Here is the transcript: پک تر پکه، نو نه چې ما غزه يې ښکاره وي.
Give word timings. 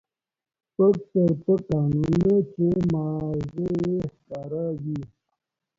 پک 0.75 0.95
تر 1.11 1.31
پکه، 1.43 1.79
نو 1.95 2.03
نه 2.23 2.35
چې 2.51 2.65
ما 2.91 3.05
غزه 3.31 3.69
يې 3.85 3.97
ښکاره 4.13 4.65
وي. 4.81 5.01